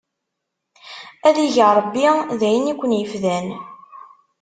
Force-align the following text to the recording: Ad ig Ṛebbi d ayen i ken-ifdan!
Ad 1.27 1.37
ig 1.45 1.55
Ṛebbi 1.77 2.07
d 2.39 2.41
ayen 2.47 2.71
i 2.71 2.73
ken-ifdan! 2.79 3.47